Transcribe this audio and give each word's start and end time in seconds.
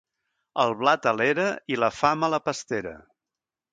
El 0.61 0.71
blat 0.79 1.05
a 1.11 1.13
l'era 1.19 1.45
i 1.75 1.79
la 1.83 1.91
fam 1.99 2.27
a 2.29 2.31
la 2.37 2.41
pastera. 2.49 2.95